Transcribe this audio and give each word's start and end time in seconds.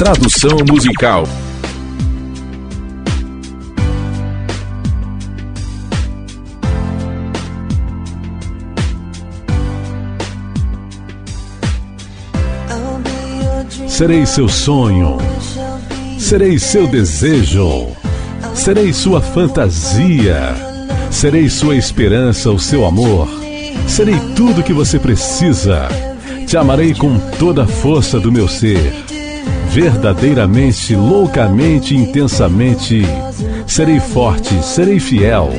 Tradução 0.00 0.56
musical. 0.66 1.24
Serei 13.86 14.24
seu 14.24 14.48
sonho, 14.48 15.18
serei 16.18 16.58
seu 16.58 16.86
desejo, 16.86 17.88
serei 18.54 18.94
sua 18.94 19.20
fantasia, 19.20 20.54
serei 21.10 21.50
sua 21.50 21.76
esperança, 21.76 22.50
o 22.50 22.58
seu 22.58 22.86
amor, 22.86 23.28
serei 23.86 24.18
tudo 24.34 24.62
que 24.62 24.72
você 24.72 24.98
precisa. 24.98 25.88
Te 26.46 26.56
amarei 26.56 26.94
com 26.94 27.18
toda 27.38 27.64
a 27.64 27.66
força 27.66 28.18
do 28.18 28.32
meu 28.32 28.48
ser, 28.48 29.09
verdadeiramente, 29.70 30.96
loucamente, 30.96 31.96
intensamente. 31.96 33.02
Serei 33.66 34.00
forte, 34.00 34.52
serei 34.64 34.98
fiel, 34.98 35.50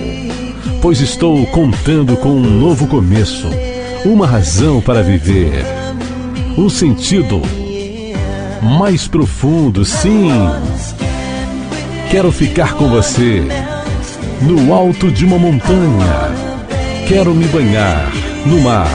pois 0.81 0.99
estou 0.99 1.45
contando 1.47 2.17
com 2.17 2.29
um 2.29 2.59
novo 2.59 2.87
começo, 2.87 3.47
uma 4.03 4.27
razão 4.27 4.81
para 4.81 5.01
viver, 5.01 5.65
um 6.57 6.69
sentido 6.69 7.41
mais 8.61 9.07
profundo, 9.07 9.85
sim. 9.85 10.29
Quero 12.09 12.31
ficar 12.33 12.73
com 12.73 12.89
você 12.89 13.41
no 14.41 14.73
alto 14.73 15.09
de 15.09 15.23
uma 15.23 15.39
montanha. 15.39 16.31
Quero 17.07 17.33
me 17.33 17.45
banhar 17.45 18.11
no 18.45 18.59
mar 18.59 18.91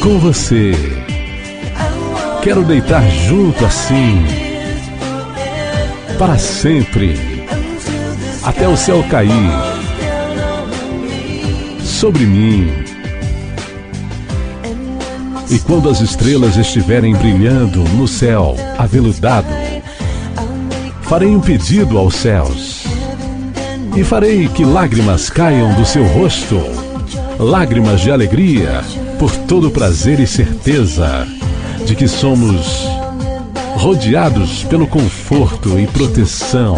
com 0.00 0.18
você. 0.18 0.72
Quero 2.42 2.64
deitar 2.64 3.06
junto 3.10 3.64
assim 3.64 4.45
para 6.18 6.38
sempre 6.38 7.14
até 8.42 8.66
o 8.66 8.76
céu 8.76 9.04
cair 9.10 9.50
sobre 11.84 12.24
mim. 12.24 12.72
E 15.50 15.58
quando 15.58 15.90
as 15.90 16.00
estrelas 16.00 16.56
estiverem 16.56 17.14
brilhando 17.14 17.80
no 17.80 18.08
céu 18.08 18.56
aveludado, 18.78 19.48
farei 21.02 21.28
um 21.28 21.40
pedido 21.40 21.98
aos 21.98 22.14
céus 22.14 22.84
e 23.94 24.02
farei 24.02 24.48
que 24.48 24.64
lágrimas 24.64 25.28
caiam 25.28 25.74
do 25.74 25.84
seu 25.84 26.04
rosto, 26.06 26.60
lágrimas 27.38 28.00
de 28.00 28.10
alegria 28.10 28.82
por 29.18 29.30
todo 29.30 29.70
prazer 29.70 30.18
e 30.18 30.26
certeza 30.26 31.26
de 31.84 31.94
que 31.94 32.08
somos 32.08 32.88
rodeados 33.76 34.64
pelo 34.64 34.86
conforto 34.86 35.78
e 35.78 35.86
proteção 35.86 36.76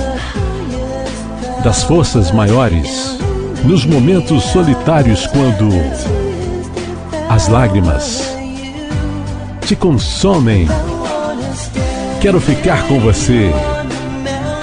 das 1.62 1.82
forças 1.84 2.30
maiores 2.30 3.16
nos 3.64 3.84
momentos 3.84 4.42
solitários 4.44 5.26
quando 5.26 5.68
as 7.28 7.48
lágrimas 7.48 8.36
te 9.64 9.76
consomem. 9.76 10.66
Quero 12.20 12.40
ficar 12.40 12.86
com 12.88 12.98
você 12.98 13.52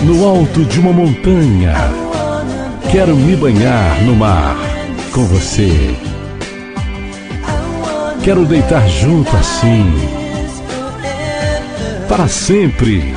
no 0.01 0.27
alto 0.27 0.63
de 0.65 0.79
uma 0.79 0.91
montanha. 0.91 1.73
Quero 2.91 3.15
me 3.15 3.35
banhar 3.35 4.01
no 4.03 4.15
mar 4.15 4.57
com 5.13 5.25
você. 5.25 5.95
Quero 8.23 8.45
deitar 8.45 8.87
junto 8.89 9.35
assim, 9.37 10.24
para 12.07 12.27
sempre, 12.27 13.13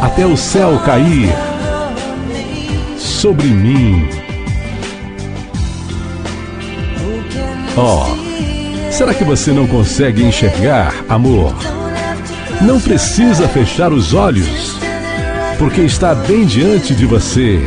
até 0.00 0.26
o 0.26 0.36
céu 0.36 0.78
cair 0.84 1.32
sobre 2.98 3.46
mim. 3.46 4.08
Oh. 7.76 8.22
Será 8.90 9.14
que 9.14 9.24
você 9.24 9.52
não 9.52 9.66
consegue 9.66 10.24
enxergar, 10.24 10.92
amor? 11.08 11.54
Não 12.60 12.80
precisa 12.80 13.48
fechar 13.48 13.92
os 13.92 14.12
olhos, 14.12 14.76
porque 15.58 15.80
está 15.80 16.14
bem 16.14 16.44
diante 16.44 16.94
de 16.94 17.06
você. 17.06 17.64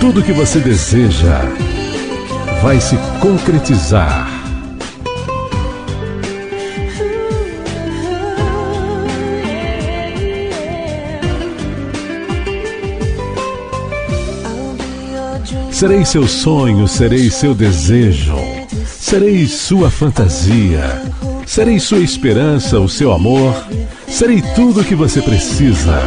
Tudo 0.00 0.22
que 0.22 0.32
você 0.32 0.58
deseja 0.58 1.40
vai 2.62 2.80
se 2.80 2.96
concretizar. 3.20 4.31
Serei 15.82 16.04
seu 16.04 16.28
sonho, 16.28 16.86
serei 16.86 17.28
seu 17.28 17.56
desejo. 17.56 18.36
Serei 18.86 19.48
sua 19.48 19.90
fantasia, 19.90 21.02
serei 21.44 21.80
sua 21.80 21.98
esperança, 21.98 22.78
o 22.78 22.88
seu 22.88 23.12
amor, 23.12 23.52
serei 24.06 24.40
tudo 24.54 24.80
o 24.80 24.84
que 24.84 24.94
você 24.94 25.20
precisa. 25.20 25.98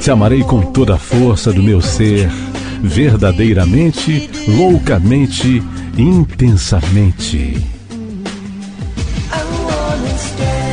Te 0.00 0.10
amarei 0.10 0.42
com 0.42 0.60
toda 0.60 0.96
a 0.96 0.98
força 0.98 1.52
do 1.52 1.62
meu 1.62 1.80
ser, 1.80 2.28
verdadeiramente, 2.82 4.28
loucamente, 4.48 5.62
intensamente. 5.96 7.64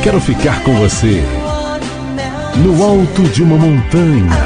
Quero 0.02 0.20
ficar 0.20 0.64
com 0.64 0.74
você 0.74 1.22
no 2.56 2.82
alto 2.82 3.22
de 3.22 3.40
uma 3.40 3.56
montanha. 3.56 4.36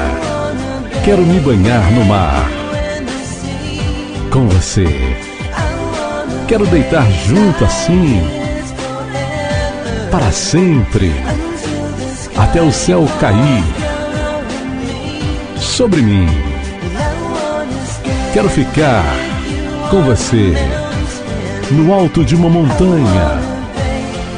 Quero 1.03 1.23
me 1.23 1.39
banhar 1.39 1.91
no 1.93 2.05
mar 2.05 2.62
com 4.33 4.47
você. 4.47 4.87
Quero 6.47 6.65
deitar 6.65 7.05
junto 7.27 7.63
assim, 7.63 8.19
para 10.09 10.31
sempre, 10.31 11.13
até 12.35 12.59
o 12.59 12.71
céu 12.71 13.07
cair 13.19 13.63
sobre 15.59 16.01
mim. 16.01 16.27
Quero 18.33 18.49
ficar 18.49 19.03
com 19.91 20.01
você 20.01 20.55
no 21.69 21.93
alto 21.93 22.25
de 22.25 22.35
uma 22.35 22.49
montanha. 22.49 23.39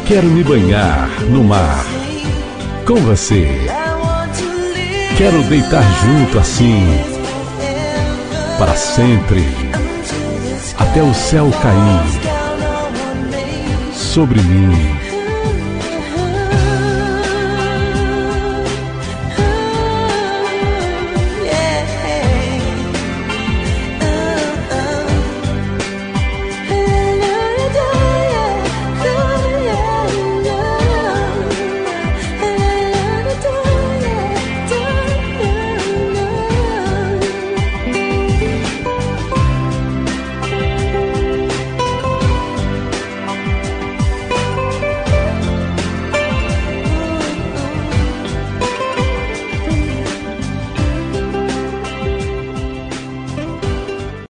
Quero 0.06 0.28
me 0.28 0.44
banhar 0.44 1.10
no 1.30 1.42
mar 1.42 1.86
com 2.86 2.96
você. 2.96 3.48
Quero 5.18 5.42
deitar 5.44 5.84
junto 6.04 6.38
assim, 6.38 6.84
para 8.60 8.76
sempre 8.76 9.42
até 10.78 11.02
o 11.02 11.14
céu 11.14 11.50
cair 11.62 12.36
sobre 13.94 14.42
mim. 14.42 15.15